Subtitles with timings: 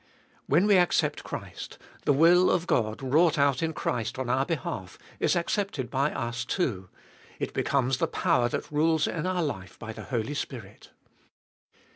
[0.47, 2.67] When we accept Christ, the Gbe Tboliest of
[3.05, 6.11] 2111 337 will of God wrought out in Christ on our behalf, is accepted by
[6.11, 6.89] us too;
[7.37, 10.89] it becomes the power that rules in our life by the Holy Spirit.